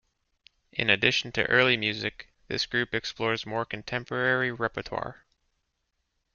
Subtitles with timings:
[0.71, 5.25] In addition to early music, this group explores more contemporary repertoire.